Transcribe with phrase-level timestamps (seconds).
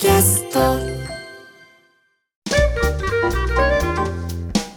[0.00, 0.60] キャスト。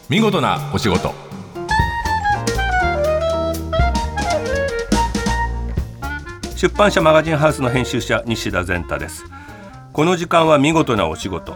[0.10, 1.13] 見事なお仕事。
[6.55, 9.26] 出版社マガジンハウスの編集者西田善太です。
[9.94, 11.56] この時間は見事なお仕事。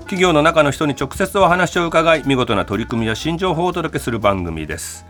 [0.00, 5.06] 企業の中の人に直接お話を伺い見事な取り組みや新情報をお届けする番組です。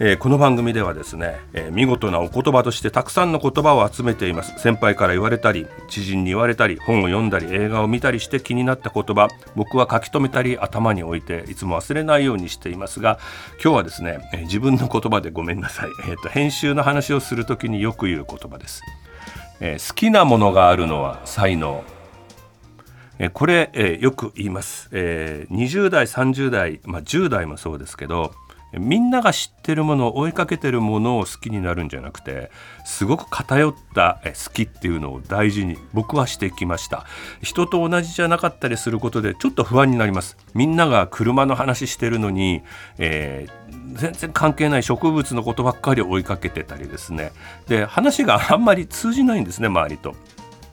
[0.00, 4.56] えー、この番組ではですね、えー、見事なお言葉としてたくさんの言葉を集めています。
[4.58, 13.18] 先輩から言われたり知人に言われたり本を読んだり映画を見たりして気になった言葉僕は書き留めたり頭に置いていつも忘れないようにしていますが
[13.62, 18.82] 今日はですね、えー、自分の言葉でごめんなさい、えーと、編集の話をするときによく言う言葉です、
[19.58, 21.82] えー、好きなものがあるのは才能。
[23.32, 28.32] これ、えー、よく言います、えー、20代30代、まあ、10代もそうですけど
[28.72, 32.50] みんなが知ってるものを追いかけてるものを好きになるんじゃなくて
[32.84, 37.06] すごく偏った好きっていうのを大事に僕はしてきました。
[37.42, 40.36] 人と同じじゃなかったりすることでちょっと不安になります。
[40.54, 42.62] みんなが車の話してるのに、
[42.98, 47.32] えー、全然関係ない植物のことばっかり追いかけてたりですね。
[47.68, 50.14] で話があんまり通じないんですね周りと。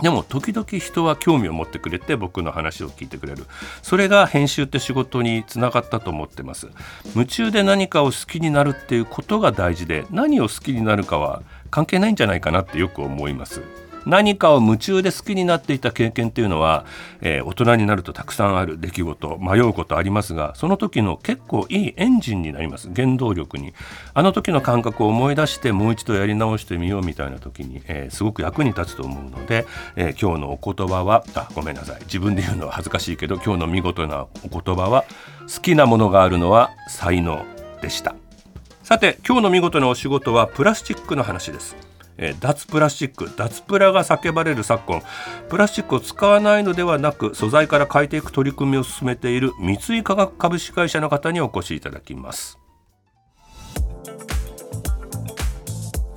[0.02, 3.46] でも時々人は興味を持ってくれて僕の話を聞いてくれる。
[3.82, 6.70] それが編集って仕事につながったと思ってます。
[7.16, 13.62] 夢中で何かを好きになるっていうことが大事で何を好きになるかは関係ないんじゃないかなってよく思います。
[14.06, 16.86] 何かを夢中で好きになっていた経験っていうのは、
[17.22, 22.90] えー、大人になるとたくさんある出来事迷うことありますがその時の結構いいエンジンになります。
[22.96, 23.74] 原動力に。
[24.14, 32.00] あの時の感覚を思い出してもう一度やり直してみようみたいな時に、えー、すごく役に立つと思うので、えー、今日のお言葉はあごめんなさい。
[32.02, 35.06] 自分で言うのは恥ずかしいけど今日の見事なお言葉は
[35.54, 37.46] 好きなものがあるのは才能
[37.82, 38.16] でした。
[38.84, 41.95] さて今日の見事なお仕事はプラスチックの話です。
[42.18, 43.32] えー、脱プラスチック。
[43.36, 45.02] 脱プラが叫ばれる昨今。
[45.50, 52.65] プラスチックを使わないのではなく素材から変えていく取り組みを進めている三井化学株式会社の方にお越しいただきます。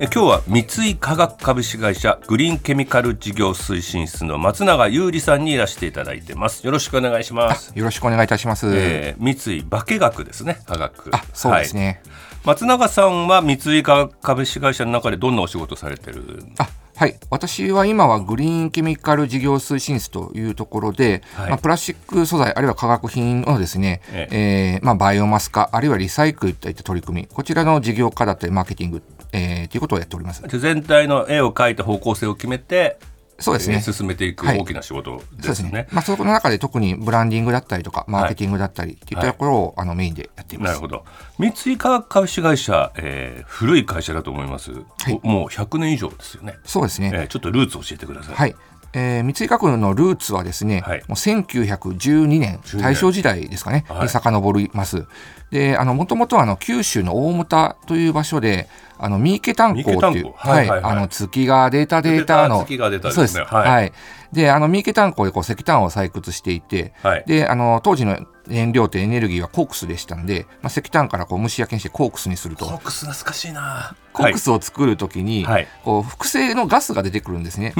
[0.01, 0.61] え今日は三
[0.91, 6.65] 井化学株式会社グリーンケミカル事業推進室の松永優里さんにいらしていただいてます。
[6.65, 7.73] よろしくお願いします。
[7.75, 11.13] よろしくお願いいたします、えー、三井化学ですね化学。
[11.13, 12.45] あそうですね、はい。
[12.45, 17.15] 松永さんは三井化学株式会社の中でどんなお仕事されてるあはい。
[17.29, 24.75] 私は今はグリーンケミカル事業推進室というところで、はい、まあ、プラスチック素材あるいは化学品をですね、ええ。
[24.75, 29.01] えー、まあ、バイオマス化あるいはリサイクルといった取り組みこちらの事業化だったりマーケティング、
[29.31, 30.43] えー、ということをやっております。
[30.45, 32.97] 全体の絵を描いた方向性を決めて
[33.39, 35.71] そうですね、進めていく大きな仕事ですね。
[35.71, 40.67] はい、まあ、そこの中で特にブランディングだったりとか、マーケティングだったりっていったところを、あのメインでやっています。
[40.69, 41.05] なるほど。
[41.37, 44.71] 三井化学株式会社、えー、古い会社だと思います？
[44.71, 44.79] は
[45.09, 46.55] い、もう100年以上ですよね。
[46.65, 47.11] そうですね。
[47.13, 48.35] えー、ちょっとルーツ教えてください。
[48.35, 48.55] はい。
[48.93, 55.05] えー、三井化学のルーツはですね、はい、もう1912年大正時代ですかね、はい、に遡ります。
[55.51, 58.67] であのもともとはあの九州の大牟田という場所で
[58.99, 63.39] あの三池炭鉱っていう、はい、はい、あの月がデータデータの、月がデータ、そうです。
[63.39, 63.93] はい。
[64.33, 72.65] で、あの三池炭鉱でこう石炭を採掘していて、はい、で、あの当時の燃料ってエネルギーはコークスでしたんで、まあ、石炭からこう蒸し焼きにしてコークスにすると。
[72.65, 73.95] コークス懐かしいな。
[74.11, 77.73] コークスを作るときに、はい、こう複製のガスが出てくるんですね。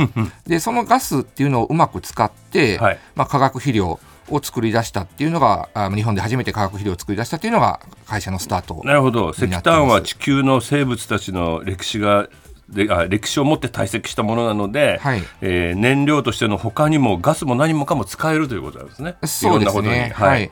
[0.47, 3.99] で、そのガスっていうのをうまく使って、はい、まあ化学肥料
[4.31, 12.29] を作り出したっていうのがあ日本で初めて化学肥料を作り出したっていうのが会社のスタートなるほど石炭は地球の生物たちの歴史が
[12.71, 19.17] であ歴史を持って堆積したものなので、はい、えー、燃料としての他にもガスも何もかも使えるということなんですね。
[19.25, 20.11] そうですね。
[20.15, 20.51] はい、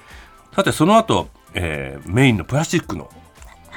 [0.54, 3.10] さてその後、えー、メインのプラスチックの。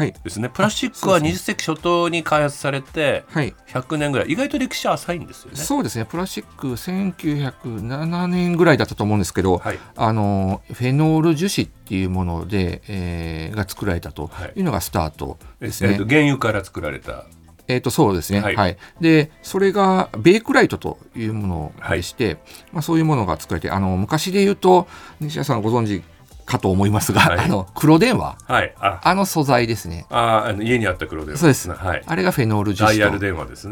[0.07, 5.57] ですね、プラスチックは20世紀初頭に開発されて100年ぐらい、意外と歴史は浅いんですよね。
[5.59, 6.07] そうですね。
[6.07, 14.61] プラスチック1907年ぐらいだったと思うんですけど、はい、あのフェノール樹脂っていうもので、えー、が作られたとい。
[14.61, 17.27] うのがスタートですね、えー、原油から作られた
[17.71, 22.37] えー、とそうですね、はい、はい、でそれがベークライトというものでして、はい、
[22.73, 24.89] まあ、そういうものが作られてあの昔で言うと
[25.21, 26.03] 西谷さんご存知
[26.51, 29.01] かと思いますが、はい、あの黒電話、はい、あ。
[29.05, 30.07] あの素材ですね。
[30.11, 33.25] ああの家にあった黒電話、そうです、はい、あれがフェノール樹脂と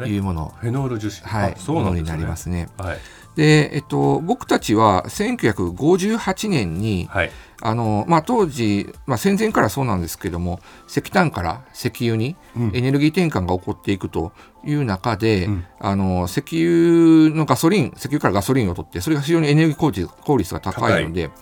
[0.06, 1.20] いうもの、フェノール樹脂。
[1.26, 1.54] はい。
[1.58, 2.98] そうなん、ね、になりますね、はい、
[3.38, 7.30] で、えっと、僕たちは1958年に、はい。
[7.60, 12.36] あのまあ、当時、まあ、戦前からそうなんですけども石炭から石油に
[12.72, 14.30] エネルギー転換が起こっていくと
[14.64, 21.32] いう中で、うん、あの石油のガソリン石油からガソリンを取ってそれが非常にエネルギー効率が高いので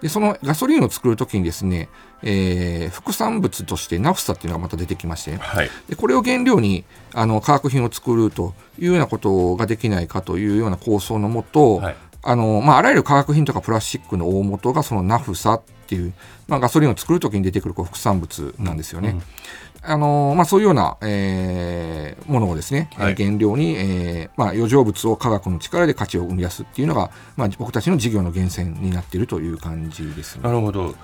[0.00, 1.88] でそのガソリンを作るときにですね、
[2.22, 6.84] えー、副産物としてナフサっていうのがまた出てきまして、はい、でこれを原料に
[7.14, 16.12] あの化学品を作るというようなことができないかというような構想のもと、はい、あの、まあ、あらゆる化学品とかプラスチックの大元がそのナフサっていう、
[16.46, 19.10] まあ、ガソリンを作るときに出てくるこう副産物なんですよね。
[19.10, 19.22] うん
[19.82, 30.94] あのまあ、そういうような、えー、ものをですね、はい、原料に、えーまあ、余剰物を科学の力で価値を生み出すっていうのが、まあ、僕たちの事業の源泉になっているという感じです、ね、なるほど、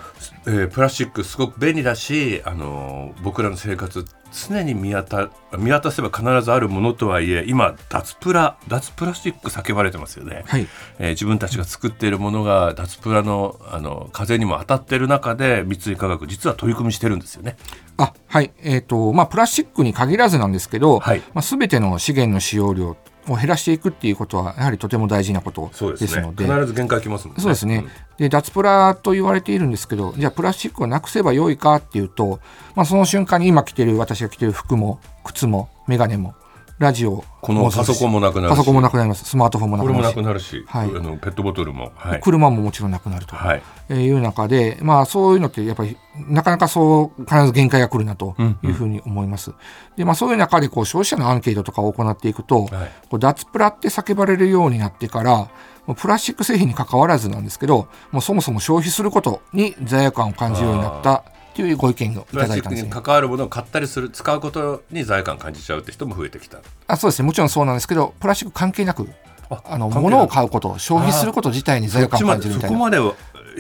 [0.46, 10.66] えー、プラスチックすごく便利だし、あの僕らの生活常に見渡見渡せば必ずあるものとはいえ今脱プラ脱プラスチック叫ばれてますよね、はい。
[10.98, 17.56] えー、自分たちが作っているものが脱プラのあの風にも当たっている中で三井化学実は取り組みしてるんですよね。
[17.98, 18.52] あはい。
[18.62, 21.22] えーとまあ、プラスチックに限らずなんですけど、はい。
[21.34, 22.96] まあ、全ての資源の使用量
[23.28, 27.42] を減らしていくっていうことはやはりとても大事なことですので、ね、必ず限界きますもんね。
[27.42, 27.88] そうですね、うん、
[28.18, 32.40] で脱プラと言われているんですけどじゃあプラスチックをなくせばよいかっていうと、
[32.74, 36.34] まあ、その瞬間に今着てる私が着てる服も靴も眼鏡も
[36.78, 37.24] ラジオ。
[37.40, 39.24] このパソコンもなくなるパソコンもなくなります。
[39.24, 43.62] スマートフォンもなくなるしこれもなくなるし、はい、あのペットボトルも、はい、車ももちろんなくなると、はい。
[43.88, 45.96] えー、いう中で、まあ、そういうのってやっぱり
[46.28, 49.52] なかなかそう必ず限界が来るなというふうに思います。
[49.52, 55.48] うんうん、でまあ、そういう中でこう消費者のアンケートとかを行っていくと、はい、こう脱プラって叫ばれるようになってから
[55.94, 61.24] プラスチック製品に関わらずなんですけどもうそもそも消費することに罪悪感を感じるようになった
[61.56, 66.58] というご意見をいただいたんです、ね、関わるものを買ったりする使うことに罪悪感感じちゃうって人も増えてきた。
[66.86, 67.26] あそうですね。
[67.26, 69.08] もちろんそうなんですけどプラスチック関係なく
[69.48, 72.76] あの物を買うこと消費すること自体に罪悪感を感じるみたいな。
[72.76, 72.98] そこまで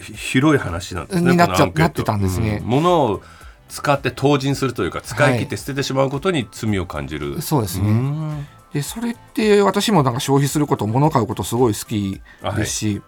[0.00, 3.22] 広い話なんですねになっちゃなってたんですね、うん、物を
[3.68, 8.46] 使って投人するというか使い切って捨ててしまうことに罪を感じる、はい、そうですね。
[8.72, 12.20] でそれって私もなんか消費すること物を買うことすごい好き
[12.56, 13.02] ですし、はい、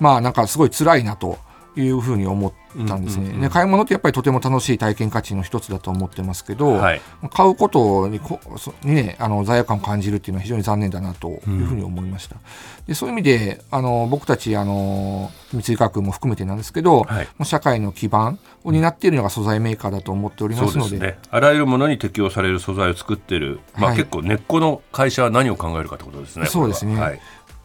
[0.00, 1.38] まあなんかすごい辛いなと
[1.76, 2.52] いうふうに思っ
[2.86, 7.00] たんですね、うんうんうん、買い物ってやっぱりとても楽しい体験価値の一つだと思ってますけど、はい、
[7.32, 8.40] 買うことにこ
[8.84, 12.42] に、ね、あの罪悪感を感じるっていうのは非常に残念だなというふうに思いました、うん、
[12.86, 26.46] でそういう意味であの僕たちあの三井化学も含めてなんですけど、はい、社会の基盤を担っているのが素材メーカーだと思っておりますので、ね、あらゆるものに適用される素材を作っている、まあ、結構根っこの会社は何を考えるかということですね。
[26.46, 27.12] そうですね、は。
[27.12, 27.20] い。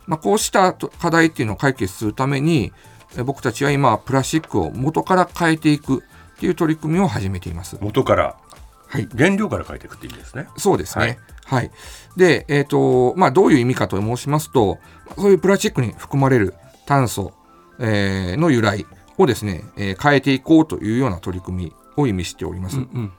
[0.07, 2.73] まあ、こうした課題っていうのを解決するために
[3.25, 6.03] 僕たちは今プラスチックを元から変えていく
[6.35, 8.38] っていう取り組みを始めています元から
[8.89, 10.47] はい、原料から変えていくって意味ですね。
[10.57, 11.06] そうですね。
[11.06, 11.17] はい。
[11.45, 11.71] はい、
[12.17, 14.79] で、えっ、ー、と、まあ、どういう意味かと申しますと、
[15.15, 16.56] そういうプラスチックに含まれる
[16.88, 17.33] 炭素、
[17.79, 22.77] えー、の由来をですね、えー、変えていこうというような取り組みを意味しております。
[22.77, 23.12] うんうん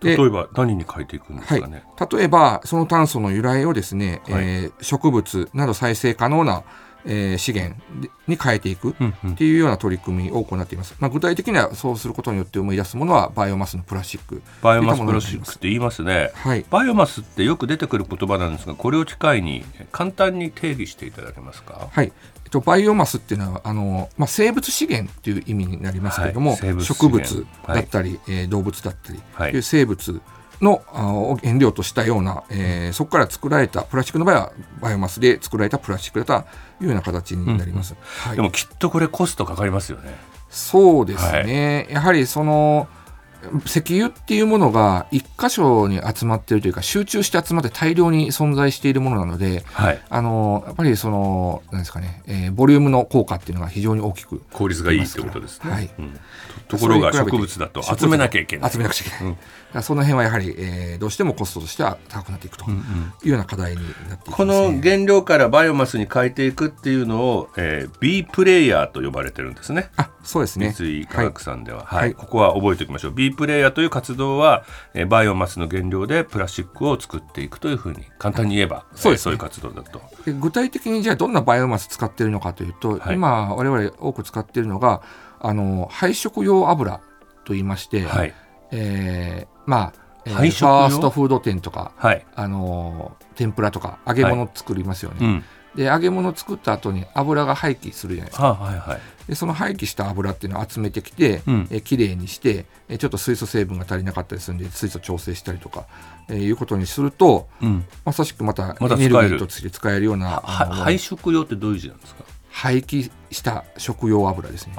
[0.00, 6.62] 例えば何に変えていくんですかね、はい、例えばその炭素の由来をですね、はい、えー、植物など再生可能な
[7.06, 7.76] えー、資源
[8.26, 8.94] に変えていくっ
[9.36, 14.42] ていうような取り組みを行っています、まあ、具体的にはそうすることによって思い出すものはバイオマスのプラスチック。
[14.62, 21.88] バイオマスプラスチックって言いますね、はい、バイオマスってよく出てくる言葉なんですがこれを機会に簡単に定義していただけますか？
[21.90, 22.12] はい。
[22.44, 30.20] えっと、バイオマスっていうのはあの、まあ、生物資源っていう意味になりますけれども、はい、植物だったり、はい、えー、動物だったり、はい、いう生物
[30.60, 36.48] の原料としたような、えー、そこから作られたプラスチックの場合はバイオマスで作られたプラスチックだと
[36.82, 40.14] いうような形になります、うんはい、でもきっとこれコストかかりますよね。
[40.50, 42.88] そうですね、はい、やはりその
[43.64, 55.70] 石油っていうものが一箇所に集まっているというか集中して集まって大量に存在しているものなので、はい、あのやっぱりそのなんですかね、えー、ボリュームの効果っていうのが非常に大きく効率がいいってことですね。
[55.70, 56.18] はい、うん、
[56.66, 58.72] ところが植物だと集めなきゃいけない。
[58.72, 59.32] 集めなくちゃいけない。
[59.32, 59.38] うん、
[59.82, 62.74] その辺はやはり、えー、どうしてもコストとしては高くなっていくとい
[63.26, 69.90] うような課題になっています、ね、この原料からバイオマスに変えていくっていうのを、えー、B プレイヤーと呼ばれてるんですね。
[69.96, 70.72] あそうですね。
[70.72, 73.12] 三井化学さんでは、はい、はい、ここは覚えておきましょう。
[73.12, 80.00] B プレイヤーという活動は、えー、バイオマスの原料でプラスチックを作っていくというふうに簡単に言えば、そうです、ね、そういう活動だと。
[80.26, 85.02] 具体的にじゃあどんなバイオマス使っているのかというと、はい、今我々多く使っているのが
[85.40, 87.00] あの配色用油
[87.44, 88.34] と言いまして、はい、
[88.70, 95.44] えー、まあえー、ファーストフード店とか、はい、あの天ぷらとか揚げ物作りますよね、はいうん、
[95.76, 105.86] で揚げ物作った後に油が廃棄するじゃないですか、はいはい、でその廃棄した油っていうのを集めてきて、うん、えきれいにしてえちょっと水素成分が足りなかったりするんで水素調整したりとか、
[106.28, 112.24] えー、いうことにすると、うん、まさしくまたエネルギーとして使えるような、廃食用ってどういう字なんですか？
[112.50, 114.74] 廃棄した食用油ですね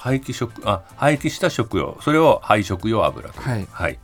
[0.00, 3.98] 廃棄食あ廃棄した食用それを廃食用油はい、はい、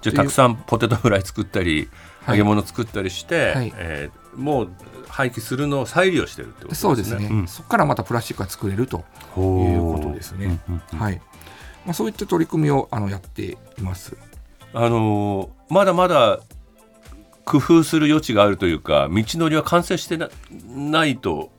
[0.00, 1.88] じゃあたくさんポテトフライ作ったり
[2.28, 4.70] 揚げ物作ったりして、はい、えー、もう
[5.08, 6.80] 廃棄するのを再利用してるってことですね。
[6.82, 9.02] そうですね、うん、そこからまたプラスチックが作れるという
[9.92, 10.60] ことですね。
[10.94, 11.20] はい。
[11.84, 14.16] まあそういった取り組みをあのやっています。
[14.72, 16.40] あのー、まだまだ
[17.44, 20.28] 工夫する余地があるというか道のりは完成してな
[20.68, 21.50] ないと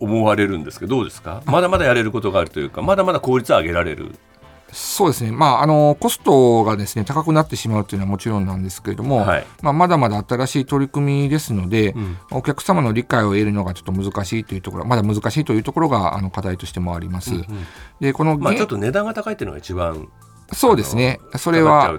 [0.00, 1.42] 思われるんですけどどうですか？
[1.46, 4.16] まだまだやれることがあるというかまだまだ効率を上げられる。
[4.72, 17.34] そうですね、まあ、あのコストがですね高くなってしまうというのはもちろんなんですけれども、はい、まあ、まだまだ新しい取り組みですので、うん、お客様の理解を得るのがちょっと難しいというところ、まだ難しいというところがあの課題としてもあります。
[17.34, 17.46] うんうん、
[17.98, 20.08] でこの、まあ、ちょっと値段が高いというのが一番
[20.52, 21.98] そうですね、それは、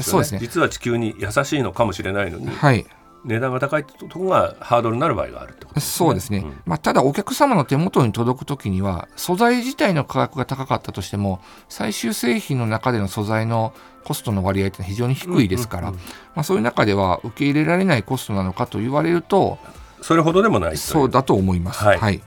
[0.00, 0.38] そうですね。
[0.40, 2.86] 実は地球に優しいのかもしれないのに、はい、
[3.24, 5.80] 値段が高いところがハードルになる場合があるってことね。
[5.80, 6.38] そうですね。
[6.38, 13.72] うん、まあ、ただお客様の手元に届くときには、素材自体の価格が高かったとしても、最終製品の中での素材の
[14.04, 15.98] コストの割合って非常に低いですから、ま
[16.36, 19.58] あ、そういう中では受け入れられないコストなのかと言われると、
[20.00, 21.82] それほどでもないそうだと思います。
[21.82, 22.22] はい、はい、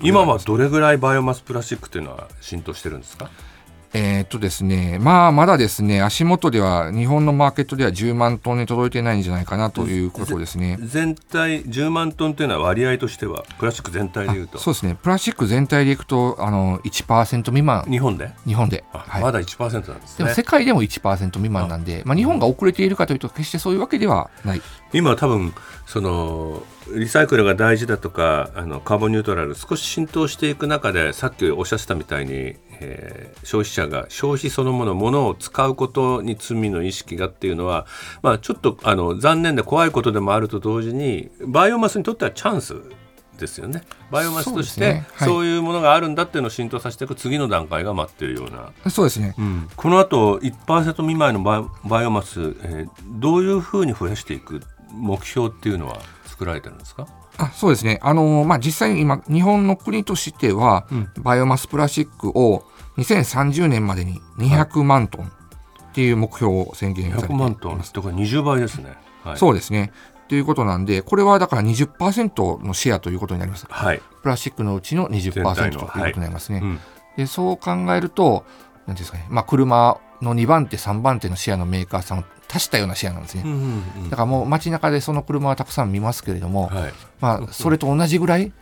[0.00, 3.30] 今はどれぐらいバイオマスプラスチックというのは浸透してるんですか？
[3.98, 10.76] えー、っとですね、まあ、まだですね、足元では、日本のマーケットでは10万トンに届いてないんじゃないかなということですね。
[10.82, 14.58] 全体、10万トンというのは割合としては、プラスチック全体でいうと？
[14.58, 17.86] そうですね、プラスチック全体でいくと、あの1%未満。
[17.88, 18.30] 日本で？
[18.46, 18.84] 日本で。
[18.92, 20.18] はい、まだ1%なんですね。
[20.18, 24.62] でも世界でも1%未満なんで、まあ、日本が遅れているかというと、決してそういうわけではない。
[24.92, 25.54] 今多分
[25.86, 26.62] その
[26.94, 37.86] リサイクルが大事だとかあのカーボンニュートラル少し浸透していく中でさっきおっしゃってたみたいに、えー、消費者が消費そのものものを使うことに罪の意識がっていうのは、
[38.22, 42.74] まあ、ちょっとあの残念で怖いことでもあると同時にバイオマスにとってはチャンス
[43.38, 43.82] ですよね。
[44.10, 45.58] バイオマスとしてそうい。
[45.58, 48.90] うものがあるんだっていうのを浸透させていく次の段階が待っているような。
[48.90, 51.42] そうですね、うん、このあと1%未満の
[51.84, 52.88] バイオマス、えー、
[53.20, 57.06] どういうふうに増やしていく目標っていうのは作られてるんですか？
[57.38, 62.64] あそうですね、あのー、まあ、実際に今、日本の国としては、うん、バイオマスプラスチックを
[62.96, 65.30] 2030年までに200万トンっ
[65.92, 67.50] ていう目標を宣言されています。
[67.50, 68.94] 万トン、だから20倍ですね。
[69.22, 69.92] はい、そうですね。
[70.28, 73.66] ということなんで、これはだから20%のシェアということになります。
[73.68, 76.60] はい、プラスチックのうちの20%ということになりますね。
[76.60, 76.80] はいうん、
[77.16, 78.44] でそう考えると、
[78.86, 88.52] なんですかね、まあ、車の2番手、3番手のシェアのメーカーさん足したようなシェアなんですね、うんうんうん、だからもう街中でその車はたくさん見ますけれども、はい、まあ、それと同じぐらい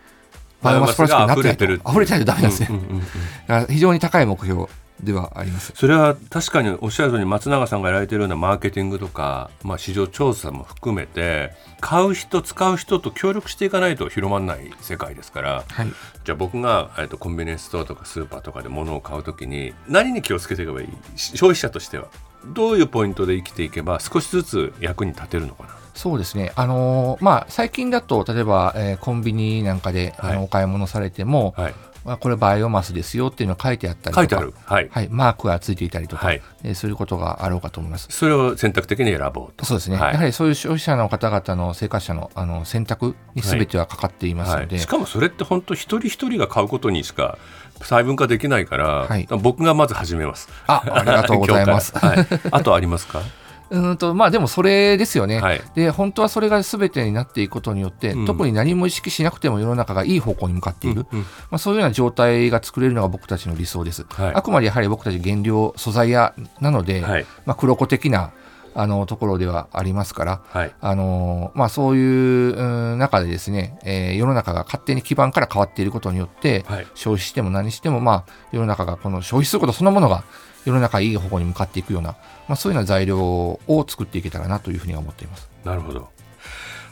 [0.61, 3.13] バイオマスプラスチックになってないと溢れとダメなんですね、うんうんうんうん、だか
[3.47, 4.67] ら非常に高い目標
[5.03, 5.73] ではあります。
[5.75, 15.87] それは確かにおっしゃるように松永さんがやられているようなマーケティングとか、まあ、市場調査も含めて買う人使う人と協力していかないと広まらない世界ですから、はい、
[16.23, 20.87] じゃあ僕が、えっと、コンビニエンスストアとかスーパーとかで物を買うときに何に気をつけていけばいい？
[21.15, 22.07] 消費者としては。
[22.47, 25.69] どういうポイントで生きていけば少しずつ役に立てるのかな？
[25.93, 31.73] そうですね、あのー、まあ、最近だと例えば、えー、コンビニなんかで、はい、あのお買い物されても、はい。
[31.73, 31.77] ま
[32.13, 38.07] あ、これバイオマスですよっていうのが書いてあったりとか、はい、はい、マークがついていたりとか、はい、えー、することがあろうかと思います。
[38.11, 39.65] それを選択的に選ぼうと。
[39.65, 47.37] そうですね、はい、やはりそういう消費者の方々の生活者のあの選択にすべてはかかっていますので、しかもそれって本当一人一人が買うことにしか
[47.79, 49.09] 細分化できないから、
[49.41, 50.49] 僕がまず始めます。
[50.67, 51.97] あありがとうございます。
[51.97, 53.21] はい、あとありますか？
[53.69, 64.05] うんとまあ、でもそれですよね、はい、で本当はそれがすべてになっていくことによって、うん、特に何も意識しなくても世の中がいい方向に向かっている、うんうん、まあ、そういうような状態が作れるのが僕たちの理想です。
[64.09, 68.31] はい、あくまでやはり僕たち原料、素材屋なので、はい、まあ、黒子的な
[68.75, 80.25] あのところではありますから、はい、あのまあ、そういう中でですね、えー、世の中が勝手に基盤から変わっていることによって、はい、消費しても何しても、まあ、世の中がこの消費することそのものが
[80.65, 82.15] 世の中いい方向に向かっていくような、
[82.47, 85.49] まあ、そういうような材料を作っていけたらなというふうに思っています。
[85.63, 86.09] なるほど。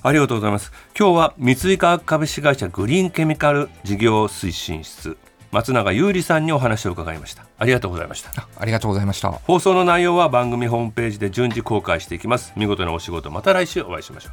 [0.03, 0.71] ありがとうございます。
[0.97, 5.17] 今日は三井化学株式会社グリーンケミカル事業推進室
[5.51, 7.45] 松永優里さんにお話を伺いました。
[7.59, 8.31] ありがとうございました。
[8.59, 9.31] ありがとうございました。
[9.31, 12.53] 放送の内容は番組ホームページで順次公開していきます。
[12.57, 14.29] 見事なお仕事また来週お会いしましょ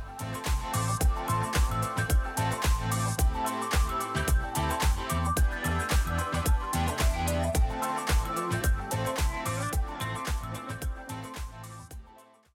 [0.56, 0.59] う